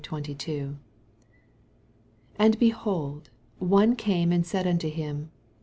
[0.01, 0.25] 16—22.
[0.35, 0.79] 16
[2.37, 5.29] And, behold, one came and said unto him.